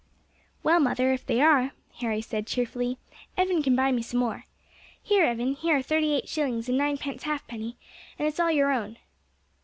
"Well, 0.63 0.79
mother, 0.79 1.13
if 1.13 1.27
they 1.27 1.41
are," 1.41 1.73
Harry 1.99 2.21
said 2.23 2.47
cheerfully, 2.47 2.97
"Evan 3.37 3.61
can 3.61 3.75
buy 3.75 3.95
some 4.01 4.19
more. 4.19 4.45
Here, 4.99 5.25
Evan; 5.25 5.53
here 5.53 5.77
are 5.77 5.83
thirty 5.83 6.11
eight 6.15 6.27
shillings 6.27 6.67
and 6.67 6.79
ninepence 6.79 7.21
halfpenny, 7.21 7.77
and 8.17 8.27
it's 8.27 8.39
all 8.39 8.49
your 8.49 8.71
own." 8.71 8.97